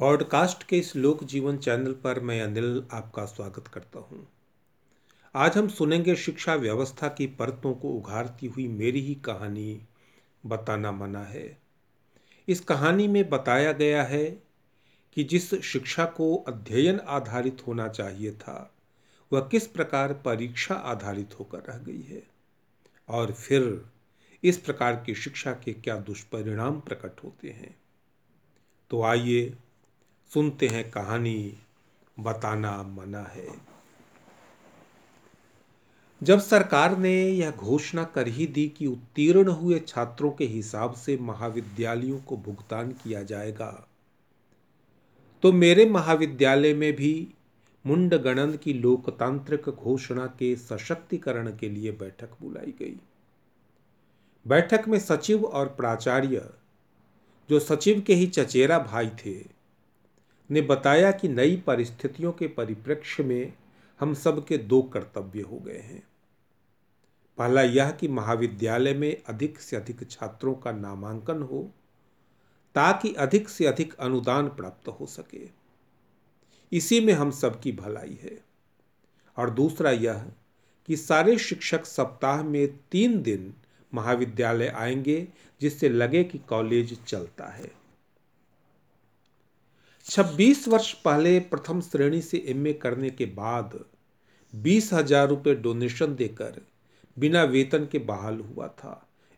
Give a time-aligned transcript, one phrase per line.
[0.00, 4.26] Podcast के इस लोक जीवन चैनल पर मैं अनिल आपका स्वागत करता हूँ।
[5.34, 9.80] आज हम सुनेंगे शिक्षा व्यवस्था की परतों को उघारती हुई मेरी ही कहानी,
[10.46, 11.58] बताना मना है
[12.48, 14.24] इस कहानी में बताया गया है
[15.16, 18.74] कि जिस शिक्षा को अध्ययन आधारित होना चाहिए था,
[19.32, 22.22] वह किस प्रकार परीक्षा आधारित होकर रह गई है,
[23.08, 23.84] और फिर
[24.42, 27.76] इस प्रकार की शिक्षा के क्या दुष्परिणाम प्रकट होते हैं
[28.90, 29.54] तो आइए
[30.32, 31.54] सुनते हैं कहानी,
[32.16, 33.48] बताना मना है।
[36.22, 41.16] जब सरकार ने यह घोषणा कर ही दी कि उत्तीर्ण हुए छात्रों के हिसाब से
[41.16, 43.70] महाविद्यालयों को भुगतान किया जाएगा
[45.42, 47.12] तो मेरे महाविद्यालय में भी
[47.84, 52.96] मुंड गणन की लोकतांत्रिक घोषणा के सशक्तिकरण के लिए बैठक बुलाई गई।
[54.46, 56.48] बैठक में सचिव और प्राचार्य,
[57.50, 59.57] जो सचिव के ही चचेरा भाई थे
[60.50, 63.52] ने बताया कि नई परिस्थितियों के परिप्रेक्ष्य में
[64.00, 66.02] हम सबके दो कर्तव्य हो गए हैं।
[67.38, 71.70] पहला यह कि महाविद्यालय में अधिक से अधिक छात्रों का नामांकन हो,
[72.74, 75.48] ताकि अधिक से अधिक अनुदान प्राप्त हो सके।
[76.72, 78.44] इसी में हम सबकी भलाई है।
[79.36, 80.26] और दूसरा यह
[80.86, 83.54] कि सारे शिक्षक सप्ताह में तीन दिन
[83.94, 85.28] महाविद्यालय आएँगे,
[85.60, 87.77] जिससे लगे कि कॉलेज चलता है।
[90.08, 93.78] छब्बीस वर्ष पहले प्रथम श्रेणी से एमए करने के बाद
[94.52, 96.60] बीस हज़ार रुपये डोनेशन देकर
[97.16, 98.94] बिना वेतन के बहाल हुआ था।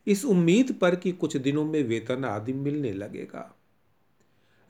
[0.07, 3.51] इस उम्मीद पर कि कुछ दिनों में वेतन आदि मिलने लगेगा।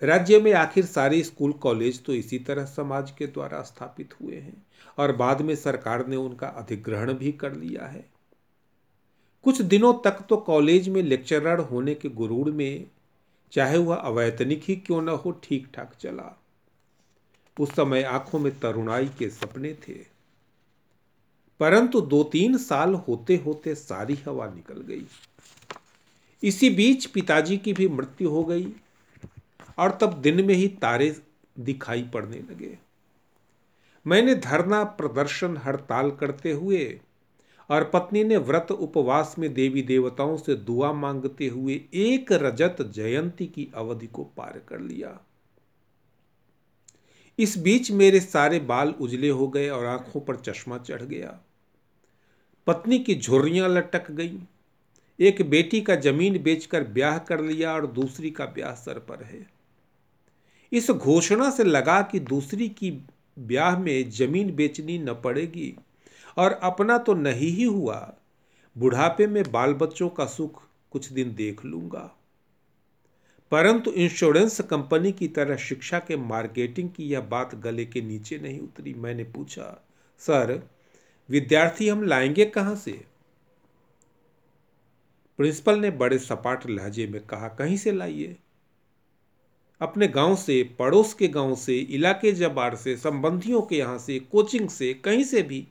[0.03, 4.63] राज्य में आखिर सारे स्कूल, कॉलेज तो इसी तरह समाज के द्वारा स्थापित हुए हैं
[4.99, 8.05] और बाद में सरकार ने उनका अधिग्रहण भी कर लिया है।
[9.45, 12.87] कुछ दिनों तक तो कॉलेज में लेक्चरर होने के गुरूर में
[13.53, 16.41] चाहे वह अवैतनिक ही क्यों न हो ठीक ठाक चला।
[17.61, 20.07] उस समय आँखों में तरुणाई के सपने थे।
[21.61, 25.07] परंतु दो तीन साल होते होते सारी हवा निकल गई।
[26.43, 28.73] इसी बीच पिताजी की भी मृत्यु हो गई
[29.79, 31.23] और तब दिन में ही तारे
[31.59, 32.79] दिखाई पड़ने लगे।
[34.07, 37.01] मैंने धरना प्रदर्शन हड़ताल करते हुए
[37.71, 43.47] और पत्नी ने व्रत उपवास में देवी देवताओं से दुआ मांगते हुए एक रजत जयंती
[43.47, 45.21] की अवधि को पार कर लिया।
[47.39, 51.41] इस बीच मेरे सारे बाल उजले हो गए और आँखों पर चश्मा चढ़ गया।
[52.67, 54.39] पत्नी की झुर्रियाँ लटक गई।
[55.19, 59.47] एक बेटी का ज़मीन बेचकर ब्याह कर लिया और दूसरी का ब्याह सर पर है।
[60.73, 62.91] इस घोषणा से लगा कि दूसरी की
[63.39, 65.75] ब्याह में ज़मीन बेचनी न पड़ेगी।
[66.37, 68.15] और अपना तो नहीं ही हुआ।
[68.79, 72.17] बुढ़ापे में बाल बच्चों का सुख कुछ दिन देख लूँगा।
[73.51, 78.61] परंतु इंश्योरेंस कंपनी की तरह शिक्षा के मार्केटिंग की यह बात गले के नीचे नहीं
[78.61, 79.87] उतरी। मैंने पूछा,
[80.19, 80.71] सर,
[81.29, 83.05] विद्यार्थी हम लाएँगे कहाँ से?
[85.37, 88.37] प्रिंसिपल ने बड़े सपाट लहजे में कहा, कहीं से लाइए?
[89.81, 94.69] अपने गाँव से, पड़ोस के गाँव से, इलाके जबार से, संबंधियों के यहाँ से, कोचिंग
[94.69, 95.69] से, कहीं से भी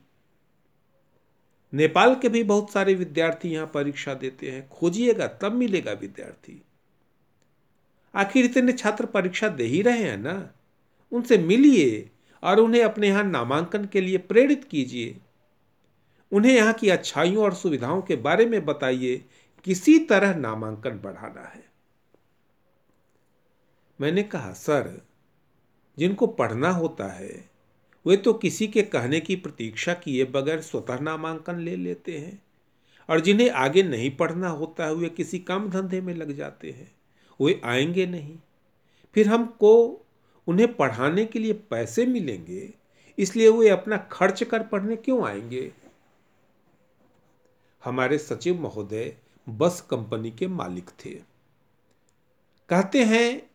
[1.73, 6.61] नेपाल के भी बहुत सारे विद्यार्थी यहाँ परीक्षा देते हैं। खोजिएगा, तब मिलेगा विद्यार्थी।
[8.15, 10.53] आखिर इतने छात्र परीक्षा दे ही रहे हैं ना?
[11.11, 12.11] उनसे मिलिए
[12.43, 15.17] और उन्हें अपने यहाँ नामांकन के लिए प्रेरित कीजिए।
[16.31, 19.25] उन्हें यहाँ की अच्छाइयों और सुविधाओं के बारे में बताइए,
[19.63, 21.63] किसी तरह नामांकन बढ़ाना है।
[24.01, 25.01] मैंने कहा, सर,
[25.97, 27.48] जिनको पढ़ना होता है
[28.05, 32.41] वे तो किसी के कहने की प्रतीक्षा किए बगैर स्वतः नामांकन ले लेते हैं
[33.09, 36.91] और जिन्हें आगे नहीं पढ़ना होता है, वे किसी काम धंधे में लग जाते हैं।
[37.41, 38.37] वे आएँगे नहीं।
[39.13, 40.01] फिर हमको
[40.47, 42.73] उन्हें पढ़ाने के लिए पैसे मिलेंगे,
[43.17, 45.71] इसलिए वे अपना खर्च कर पढ़ने क्यों आएँगे?
[47.83, 49.15] हमारे सचिव महोदय
[49.49, 51.09] बस कंपनी के मालिक थे।
[52.69, 53.48] कहते हैं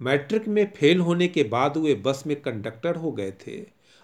[0.00, 3.60] मैट्रिक में फेल होने के बाद वे बस में कंडक्टर हो गए थे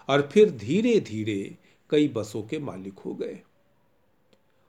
[0.09, 1.55] और फिर धीरे धीरे
[1.89, 3.39] कई बसों के मालिक हो गए।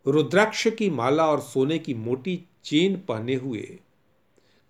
[0.06, 3.78] रुद्राक्ष की माला और सोने की मोटी चेन पहने हुए,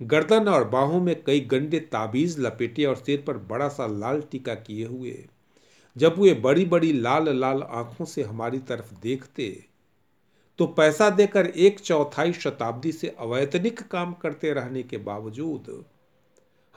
[0.01, 4.55] गर्दन और बाहों में कई गंदे ताबीज, लपेटे और सिर पर बड़ा सा लाल टीका
[4.55, 5.25] किए हुए,
[5.97, 9.65] जब वे बड़ी बड़ी लाल लाल आँखों से हमारी तरफ़ देखते
[10.59, 15.85] तो पैसा देकर एक चौथाई शताब्दी से अवैतनिक काम करते रहने के बावजूद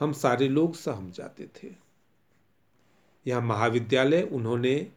[0.00, 1.68] हम सारे लोग सहम जाते थे।
[3.26, 4.92] यह महाविद्यालय उन्होंने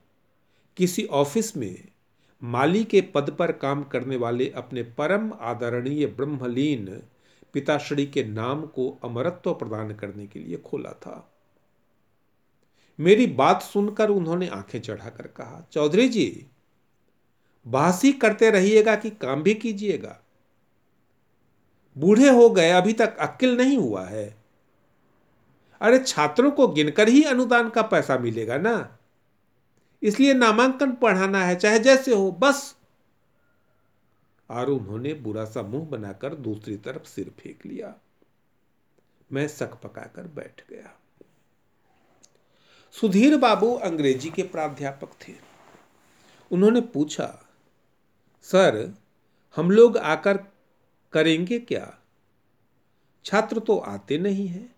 [0.78, 1.88] किसी ऑफ़िस में
[2.44, 7.04] माली के पद पर काम करने वाले अपने परम आदरणीय ब्रह्मलीन
[7.54, 11.34] पिताश्री के नाम को अमरत्व प्रदान करने के लिए खोला था।
[13.00, 16.48] मेरी बात सुनकर उन्होंने आँखें चढ़ाकर कहा, चौधरी जी,
[17.68, 20.20] बहस ही करते रहिएगा कि काम भी कीजिएगा।
[21.98, 24.43] बूढ़े हो गए, अभी तक अक्ल नहीं हुआ है।
[25.81, 28.98] अरे छात्रों को गिनकर ही अनुदान का पैसा मिलेगा ना।
[30.04, 32.75] इसलिए नामांकन पढ़ाना है, चाहे जैसे हो, बस।
[34.50, 37.96] और उन्होंने बुरा सा मुँह बनाकर दूसरी तरफ़ सिर फेंक लिया।
[39.31, 41.00] मैं सक पकाकर बैठ गया।
[42.92, 45.34] सुधीर बाबू अंग्रेज़ी के प्राध्यापक थे।
[46.52, 47.46] उन्होंने पूछा,
[48.42, 48.94] सर,
[49.56, 50.38] हम लोग आकर
[51.14, 51.98] करेंगे क्या?
[53.25, 54.73] छात्र तो आते नहीं हैं।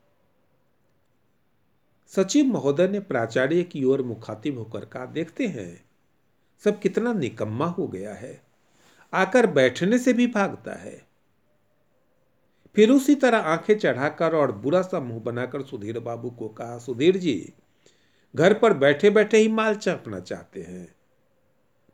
[2.08, 5.86] सचिव महोदय ने प्राचार्य की ओर मुखातिब होकर कहा, देखते हैं।
[6.64, 8.42] सब कितना निकम्मा हो गया है।
[9.14, 11.08] आकर बैठने से भी भागता है।
[12.76, 17.18] फिर उसी तरह आँखें चढ़ाकर और बुरा सा मुँह बनाकर सुधीर बाबू को कहा, सुधीर
[17.18, 17.54] जी,
[18.36, 20.96] घर पर बैठे बैठे ही माल चापना चाहते हैं।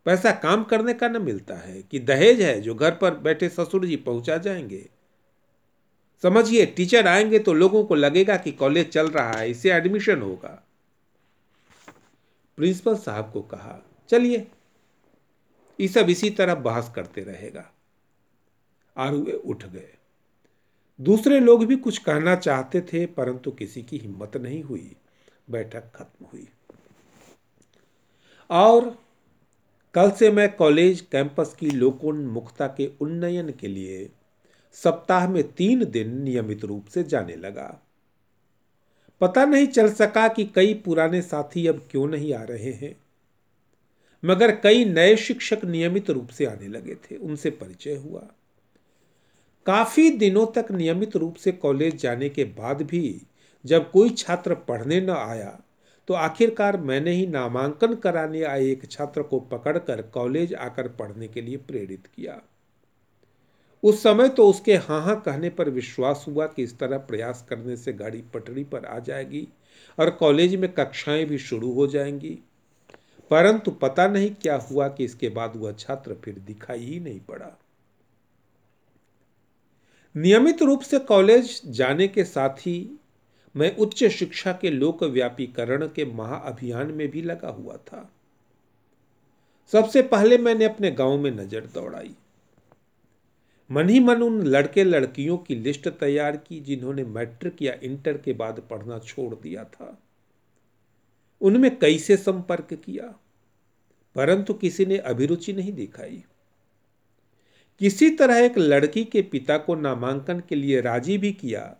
[0.05, 3.85] पैसा काम करने का न मिलता है कि दहेज है जो घर पर बैठे ससुर
[3.85, 4.89] जी पहुँचा जाएँगे।
[6.23, 10.67] समझिए टीचर आएँगे तो लोगों को लगेगा कि कॉलेज चल रहा है इसे एडमिशन होगा।
[12.57, 14.51] प्रिंसिपल साहब को कहा, चलिए।
[15.79, 17.71] ये सब इसी तरह बहस करते रहेगा।
[18.99, 19.93] वे उठ गए।
[21.01, 24.95] दूसरे लोग भी कुछ कहना चाहते थे, परंतु किसी की हिम्मत नहीं हुई।
[25.49, 26.49] बैठक खत्म हुई।
[28.49, 28.97] और
[29.93, 34.09] कल से मैं कॉलेज कैंपस की लोकोन्मुखता के उन्नयन के लिए
[34.75, 37.81] सप्ताह में तीन दिन नियमित रूप से जाने लगा।
[39.21, 42.95] पता नहीं चल सका कि कई पुराने साथी अब क्यों नहीं आ रहे हैं।
[44.23, 48.27] मगर कई नए शिक्षक नियमित रूप से आने लगे थे, उनसे परिचय हुआ।
[49.65, 53.21] काफ़ी दिनों तक नियमित रूप से कॉलेज जाने के बाद भी
[53.65, 55.59] जब कोई छात्र पढ़ने न आया
[56.09, 61.41] तो आखिरकार मैंने ही नामांकन कराने आए एक छात्र को पकड़कर कॉलेज आकर पढ़ने के
[61.41, 62.41] लिए प्रेरित किया।
[63.83, 67.75] उस समय तो उसके हाँ हाँ कहने पर विश्वास हुआ कि इस तरह प्रयास करने
[67.77, 69.47] से गाड़ी पटरी पर आ जाएगी
[69.97, 72.37] और कॉलेज में कक्षाएँ भी शुरू हो जाएँगी।
[73.31, 77.51] परंतु पता नहीं क्या हुआ कि इसके बाद वह छात्र फिर दिखाई ही नहीं पड़ा।
[80.15, 82.99] नियमित रूप से कॉलेज जाने के साथ ही
[83.55, 88.09] मैं उच्च शिक्षा के लोकव्यापीकरण के महाअभियान में भी लगा हुआ था।
[89.73, 92.15] सबसे पहले मैंने अपने गाँव में नज़र दौड़ाई।
[93.71, 98.33] मन ही मन उन लड़के लड़कियों की लिस्ट तैयार की जिन्होंने मैट्रिक या इंटर के
[98.33, 99.97] बाद पढ़ना छोड़ दिया था।
[101.41, 103.19] उनमें कई से संपर्क किया?
[104.15, 106.23] परंतु किसी ने अभिरुचि नहीं दिखाई।
[107.79, 111.75] किसी तरह एक लड़की के पिता को नामांकन के लिए राज़ी भी किया,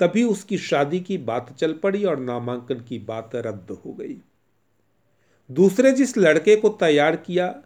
[0.00, 4.16] तभी उसकी शादी की बात चल पड़ी और नामांकन की बात रद्द हो गई।
[5.50, 7.62] दूसरे जिस लड़के को तैयार किया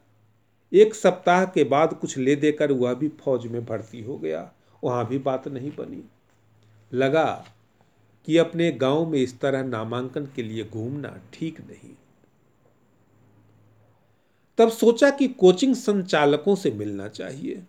[0.74, 4.52] एक सप्ताह के बाद कुछ ले देकर वह भी फौज में भर्ती हो गया।
[4.84, 6.04] वहाँ भी बात नहीं बनी।
[6.92, 7.46] लगा
[8.26, 11.94] कि अपने गाँव में इस तरह नामांकन के लिए घूमना ठीक नहीं।
[14.58, 17.62] तब सोचा कि कोचिंग संचालकों से मिलना चाहिए।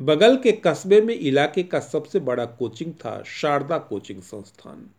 [0.00, 4.90] बगल के कस्बे में इलाके का सबसे बड़ा कोचिंग था शारदा कोचिंग संस्थान।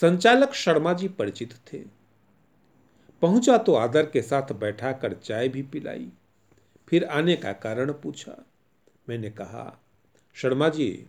[0.00, 2.01] संचालक शर्मा जी परिचित थे।
[3.22, 6.08] पहुँचा तो आदर के साथ बैठा कर चाय भी पिलाई।
[6.88, 8.36] फिर आने का कारण पूछा।
[9.08, 9.80] मैंने कहा,
[10.34, 11.06] शर्मा जी,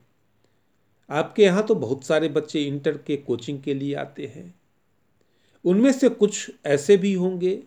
[1.09, 4.53] आपके यहाँ तो बहुत सारे बच्चे इंटर के कोचिंग के लिए आते हैं।
[5.65, 7.63] उनमें से कुछ ऐसे भी होंगे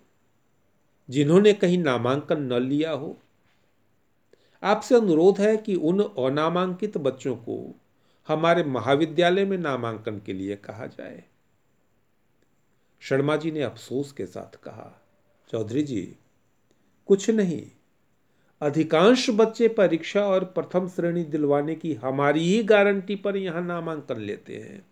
[1.08, 3.16] जिन्होंने कहीं नामांकन न लिया हो।
[4.62, 7.80] आपसे अनुरोध है कि उन अनामांकित बच्चों को
[8.28, 11.24] हमारे महाविद्यालय में नामांकन के लिए कहा जाए।
[13.00, 15.02] शर्मा जी ने अफसोस के साथ कहा,
[15.50, 16.16] चौधरी जी,
[17.06, 17.70] कुछ नहीं।
[18.62, 24.56] अधिकांश बच्चे परीक्षा और प्रथम श्रेणी दिलवाने की हमारी ही गारंटी पर यहाँ नामांकन लेते
[24.56, 24.86] हैं।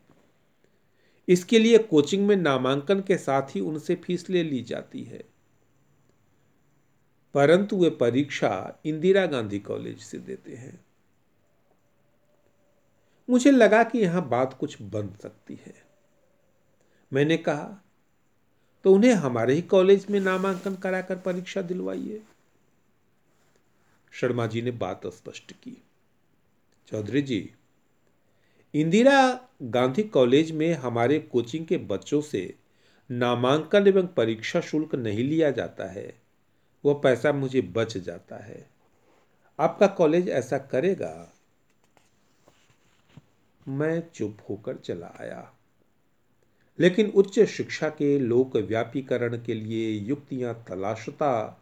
[1.28, 5.24] इसके लिए कोचिंग में नामांकन के साथ ही उनसे फ़ीस ले ली जाती है।
[7.34, 10.84] परंतु वे परीक्षा इंदिरा गांधी कॉलेज से देते हैं।
[13.30, 15.74] मुझे लगा कि यहाँ बात कुछ बन सकती है।
[17.12, 17.83] मैंने कहा
[18.84, 22.22] तो उन्हें हमारे ही कॉलेज में नामांकन कराकर परीक्षा दिलवाइए
[24.12, 25.82] शर्मा जी ने बात स्पष्ट की।
[26.86, 27.52] चौधरी जी,
[28.74, 32.54] इंदिरा गांधी कॉलेज में हमारे कोचिंग के बच्चों से
[33.10, 36.22] नामांकन एवं परीक्षा शुल्क नहीं लिया जाता है।
[36.84, 38.70] वह पैसा मुझे बच जाता है।
[39.60, 41.32] आपका कॉलेज ऐसा करेगा?
[43.68, 45.53] मैं चुप होकर चला आया।
[46.78, 51.60] लेकिन उच्च शिक्षा के लोक व्यापीकरण के लिए युक्तियाँ तलाशता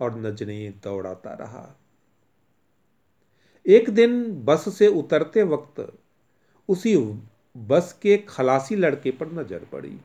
[0.00, 1.76] और नज़रें दौड़ाता रहा।
[3.66, 5.86] एक दिन बस से उतरते वक्त
[6.68, 6.96] उसी
[7.56, 9.96] बस के खलासी लड़के पर नज़र पड़ी।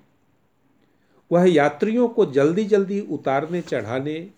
[1.32, 4.30] वह यात्रियों को जल्दी जल्दी उतारने, चढ़ाने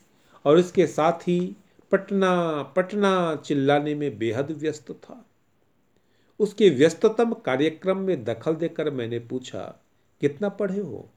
[0.46, 1.56] और इसके साथ ही
[1.92, 2.32] पटना
[2.76, 5.26] पटना चिल्लाने में बेहद व्यस्त था।
[6.40, 9.64] उसके व्यस्ततम कार्यक्रम में दखल देकर मैंने पूछा
[10.22, 11.10] कितना पढ़े हो?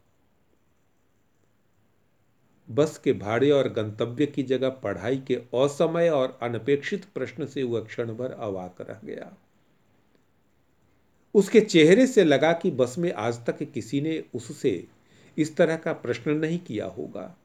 [2.71, 7.81] बस के भाड़े और गंतव्य की जगह पढ़ाई के असमय और अनपेक्षित प्रश्न से वह
[7.81, 9.37] क्षण भर अवाक रह गया।
[11.35, 14.87] उसके चेहरे से लगा कि बस में आज तक किसी ने उससे
[15.39, 17.37] इस तरह का प्रश्न नहीं किया होगा।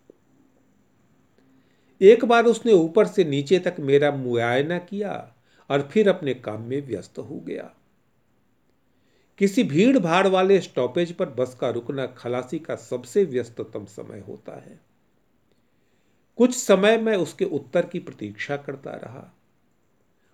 [2.02, 5.36] एक बार उसने ऊपर से नीचे तक मेरा मुआयना किया
[5.70, 7.76] और फिर अपने काम में व्यस्त हो गया।
[9.40, 14.56] किसी भीड़ भाड़ वाले स्टॉपेज पर बस का रुकना खलासी का सबसे व्यस्ततम समय होता
[14.56, 14.80] है।
[16.38, 19.36] कुछ समय मैं उसके उत्तर की प्रतीक्षा करता रहा।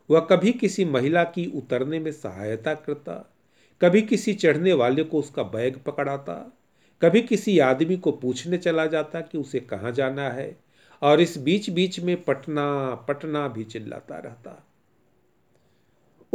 [0.10, 3.34] वह कभी किसी महिला की उतरने में सहायता करता,
[3.82, 6.58] कभी किसी चढ़ने वाले को उसका बैग पकड़ाता,
[7.02, 10.58] कभी किसी आदमी को पूछने चला जाता कि उसे कहाँ जाना है,
[11.02, 14.68] और इस बीच बीच में पटना पटना भी चिल्लाता रहता।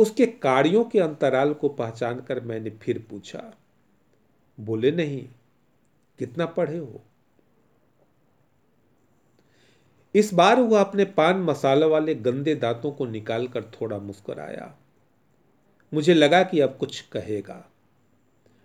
[0.00, 3.42] उसके कार्यों के अंतराल को पहचान कर मैंने फिर पूछा,
[4.58, 5.22] बोले, नहीं,
[6.18, 7.02] कितना पढ़े हो?
[10.14, 14.74] इस बार वह अपने पान मसाला वाले गंदे दांतों को निकालकर थोड़ा मुस्कुराया।
[15.92, 17.64] मुझे लगा कि अब कुछ कहेगा,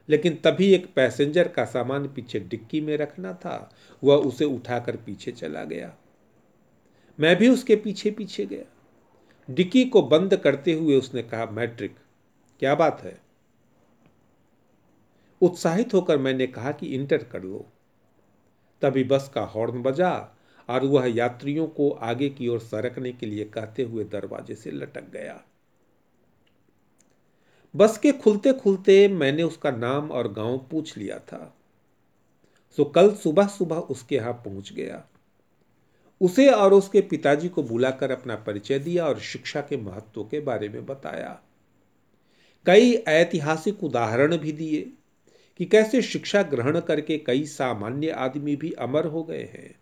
[0.10, 3.72] लेकिन तभी एक पैसेंजर का सामान पीछे डिक्की में रखना था,
[4.04, 5.96] वह उसे उठाकर पीछे चला गया।
[7.20, 8.66] मैं भी उसके पीछे पीछे गया।
[9.50, 11.96] डिक्की को बंद करते हुए उसने कहा, मैट्रिक,
[12.60, 13.22] क्या बात है?
[15.42, 17.66] उत्साहित होकर मैंने कहा कि, इंटर कर लो।
[18.82, 20.38] तभी बस का हॉर्न बजा
[20.70, 25.10] और वह यात्रियों को आगे की ओर सरकने के लिए कहते हुए दरवाजे से लटक
[25.10, 25.44] गया।
[27.76, 31.56] बस के खुलते खुलते मैंने उसका नाम और गाँव पूछ लिया था।
[32.76, 35.08] सो कल सुबह सुबह उसके यहाँ पहुँच गया।
[36.22, 40.70] उसे और उसके पिताजी को बुलाकर अपना परिचय दिया और शिक्षा के महत्व के बारे
[40.70, 41.42] में बताया।
[42.66, 44.94] कई ऐतिहासिक उदाहरण भी दिए
[45.58, 49.80] कि कैसे शिक्षा ग्रहण करके कई सामान्य आदमी भी अमर हो गए हैं।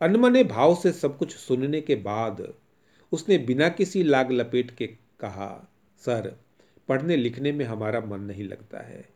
[0.00, 2.54] अनमने भाव से सब कुछ सुनने के बाद
[3.12, 4.86] उसने बिना किसी लाग लपेट के
[5.20, 6.38] कहा, सर,
[6.88, 9.08] पढ़ने लिखने में हमारा मन नहीं लगता है।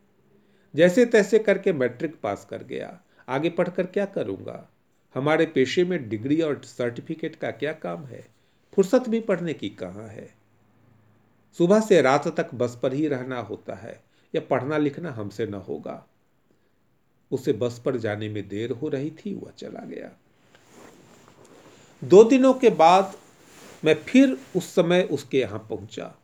[0.75, 4.69] जैसे तैसे करके मैट्रिक पास कर गया। आगे पढ़कर क्या करूँगा?
[5.19, 8.27] हमारे पेशे में डिग्री और सर्टिफिकेट का क्या काम है?
[8.73, 10.33] फुर्सत भी पढ़ने की कहाँ है?
[11.57, 14.03] सुबह से रात तक बस पर ही रहना होता है,
[14.35, 16.07] या पढ़ना लिखना हमसे न होगा।
[17.31, 20.11] उसे बस पर जाने में देर हो रही थी, वह चला गया।
[22.03, 23.15] दो दिनों के बाद
[23.85, 26.15] मैं फिर उस समय उसके यहाँ पहुँचा।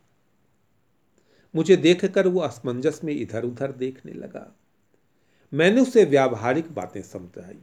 [1.54, 4.56] मुझे देखकर वो असमंजस में इधर उधर देखने लगा।
[5.54, 7.58] मैंने उसे व्यावहारिक बातें समझाई।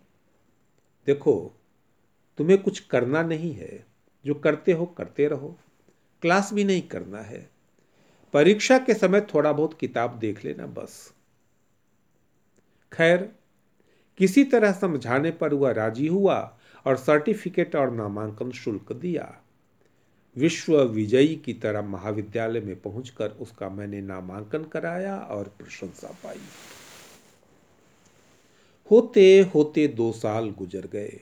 [1.06, 1.54] देखो,
[2.38, 3.86] तुम्हें कुछ करना नहीं है।
[4.26, 5.58] जो करते हो, करते रहो।
[6.22, 7.50] क्लास भी नहीं करना है।
[8.34, 11.14] परीक्षा के समय थोड़ा बहुत किताब देख लेना बस।
[12.94, 13.36] खैर,
[14.18, 19.42] किसी तरह समझाने पर वह राज़ी हुआ और सर्टिफिकेट और नामांकन शुल्क दिया।
[20.38, 26.42] विश्व विजयी की तरह महाविद्यालय में पहुंचकर उसका मैंने नामांकन कराया और प्रशंसा पाई।
[28.92, 31.22] होते होते दो साल गुजर गए।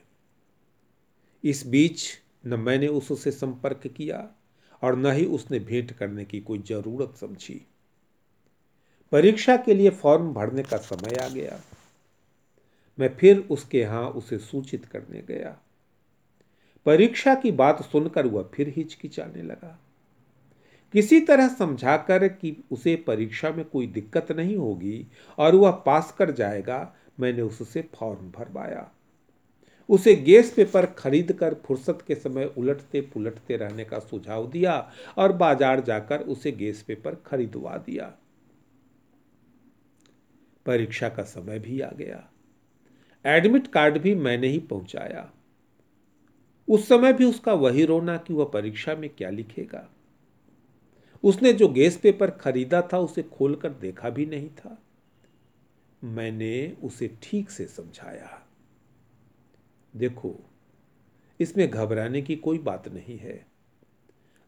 [1.43, 2.01] इस बीच
[2.45, 4.29] न मैंने उससे संपर्क किया
[4.83, 7.65] और न ही उसने भेंट करने की कोई ज़रूरत समझी।
[9.11, 11.61] परीक्षा के लिए फॉर्म भरने का समय आ गया।
[12.99, 15.57] मैं फिर उसके यहाँ उसे सूचित करने गया।
[16.85, 19.79] परीक्षा की बात सुनकर वह फिर हिचकिचाने लगा।
[20.93, 26.31] किसी तरह समझाकर कि उसे परीक्षा में कोई दिक्कत नहीं होगी और वह पास कर
[26.31, 28.89] जाएगा मैंने उससे फॉर्म भरवाया।
[29.89, 34.75] उसे गैस पेपर खरीद कर फुर्सत के समय उलटते पुलटते रहने का सुझाव दिया
[35.17, 38.13] और बाज़ार जाकर उसे गैस पेपर खरीदवा दिया।
[40.65, 42.27] परीक्षा का समय भी आ गया।
[43.25, 45.29] एडमिट कार्ड भी मैंने ही पहुँचाया।
[46.67, 49.87] उस समय भी उसका वही रोना कि वह परीक्षा में क्या लिखेगा।
[51.23, 54.77] उसने जो गैस पेपर खरीदा था उसे खोलकर देखा भी नहीं था।
[56.03, 58.47] मैंने उसे ठीक से समझाया।
[59.95, 60.39] देखो,
[61.39, 63.45] इसमें घबराने की कोई बात नहीं है।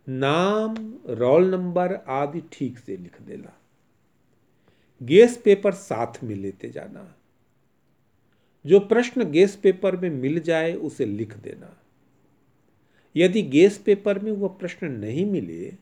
[0.10, 3.60] नाम, रोल नंबर आदि ठीक से लिख देना।
[5.04, 7.16] गैस पेपर साथ में लेते जाना।
[8.66, 11.82] जो प्रश्न गैस पेपर में मिल जाए उसे लिख देना।
[13.16, 15.76] यदि गैस पेपर में वह प्रश्न नहीं मिले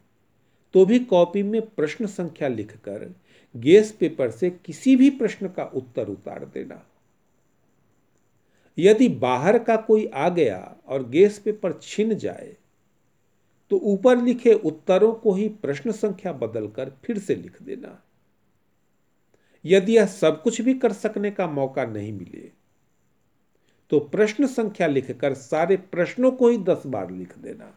[0.73, 3.13] तो भी कॉपी में प्रश्न संख्या लिखकर
[3.55, 6.81] गैस पेपर से किसी भी प्रश्न का उत्तर उतार देना।
[8.77, 12.55] यदि बाहर का कोई आ गया और गैस पेपर छिन जाए
[13.71, 18.01] तो ऊपर लिखे उत्तरों को ही प्रश्न संख्या बदलकर फिर से लिख देना।
[19.65, 22.49] यदि यह सब कुछ भी कर सकने का मौका नहीं मिले
[23.91, 27.73] तो प्रश्न संख्या लिखकर सारे प्रश्नों को ही दस बार लिख देना।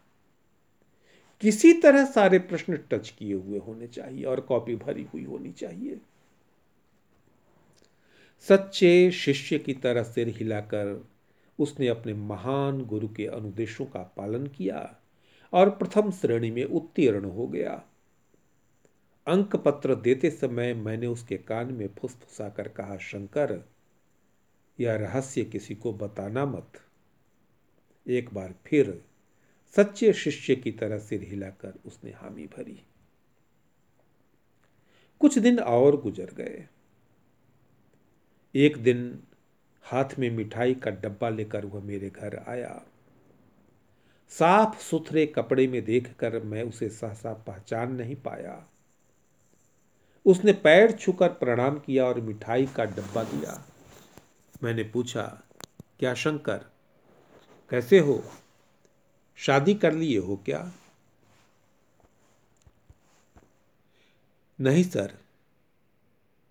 [1.44, 6.00] किसी तरह सारे प्रश्न टच किए हुए होने चाहिए और कॉपी भरी हुई होनी चाहिए।
[8.48, 11.08] सच्चे शिष्य की तरह सिर हिलाकर
[11.58, 14.96] उसने अपने महान गुरु के अनुदेशों का पालन किया
[15.52, 17.82] और प्रथम श्रेणी में उत्तीर्ण हो गया।
[19.26, 23.68] अंक पत्र देते समय मैंने उसके कान में फुसफुसा कर कहा, शंकर,
[24.80, 26.72] यह रहस्य किसी को बताना मत।
[28.08, 29.04] एक बार फिर
[29.76, 32.82] सच्चे शिष्य की तरह सिर हिलाकर उसने हामी भरी।
[35.20, 36.68] कुछ दिन और गुजर गए।
[38.54, 39.22] एक दिन
[39.82, 42.86] हाथ में मिठाई का डब्बा लेकर वह मेरे घर आया।
[44.28, 48.68] साफ़ सुथरे कपड़े में देखकर मैं उसे सहसा पहचान नहीं पाया।
[50.26, 53.68] उसने पैर छूकर प्रणाम किया और मिठाई का डब्बा दिया।
[54.62, 55.42] मैंने पूछा,
[56.00, 56.64] क्या शंकर,
[57.70, 58.24] कैसे हो?
[59.36, 60.72] शादी कर लिए हो क्या?
[64.60, 65.18] नहीं सर।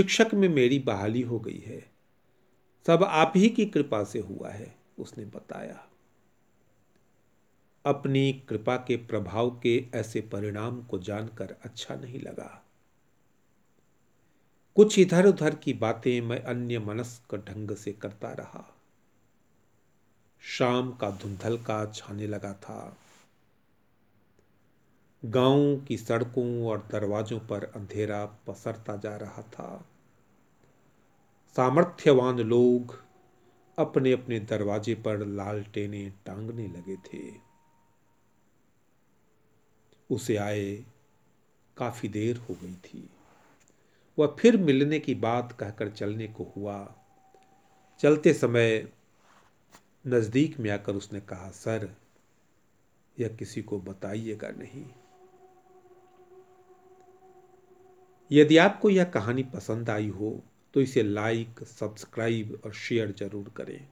[0.01, 1.91] शिक्षक में मेरी बहाली हो गई है।
[2.87, 5.87] सब आप ही की कृपा से हुआ है, उसने बताया।
[7.85, 12.65] अपनी कृपा के प्रभाव के ऐसे परिणाम को जानकर अच्छा नहीं लगा।
[14.75, 18.82] कुछ इधर उधर की बातें मैं अन्य मनस्क ढंग से करता रहा।
[20.43, 22.97] शाम का धुंधल का छाने लगा था।
[25.25, 29.85] गाँव की सड़कों और दरवाजों पर अंधेरा पसरता जा रहा था।
[31.55, 33.03] सामर्थ्यवान लोग
[33.79, 37.37] अपने अपने दरवाजे पर लालटेने टांगने लगे थे।
[40.11, 40.85] उसे आए
[41.77, 43.09] काफ़ी देर हो गई थी।
[44.19, 46.95] वह फिर मिलने की बात कहकर चलने को हुआ।
[47.99, 48.93] चलते समय
[50.05, 51.89] नज़दीक में आकर उसने कहा, सर,
[53.17, 54.85] यह किसी को बताइएगा नहीं।
[58.31, 60.39] यदि आपको यह कहानी पसंद आई हो
[60.73, 63.87] तो इसे लाइक सब्सक्राइब और शेयर ज़रूर करें।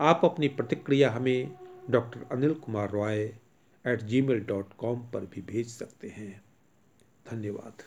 [0.00, 1.50] आप अपनी प्रतिक्रिया हमें
[1.90, 3.18] doctor Anil Kumar Roy
[3.84, 6.32] at Gmail dot com पर भी भेज सकते हैं।
[7.30, 7.82] धन्यवाद।